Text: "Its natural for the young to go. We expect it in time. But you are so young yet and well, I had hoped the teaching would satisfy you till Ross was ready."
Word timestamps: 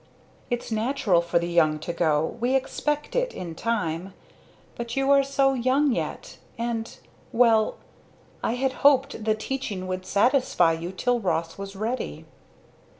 "Its 0.49 0.71
natural 0.71 1.21
for 1.21 1.37
the 1.37 1.47
young 1.47 1.77
to 1.77 1.93
go. 1.93 2.35
We 2.39 2.55
expect 2.55 3.15
it 3.15 3.35
in 3.35 3.53
time. 3.53 4.15
But 4.73 4.95
you 4.95 5.11
are 5.11 5.21
so 5.23 5.53
young 5.53 5.91
yet 5.91 6.39
and 6.57 6.97
well, 7.31 7.77
I 8.43 8.53
had 8.55 8.73
hoped 8.81 9.23
the 9.25 9.35
teaching 9.35 9.85
would 9.85 10.07
satisfy 10.07 10.71
you 10.71 10.91
till 10.91 11.19
Ross 11.19 11.55
was 11.59 11.75
ready." 11.75 12.25